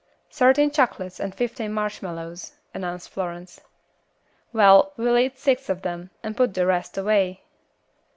[0.31, 3.61] "Thirteen chocolates and fifteen marshmallows," announced Florence.
[4.51, 7.43] "Well, let's eat six of them, and put the rest away."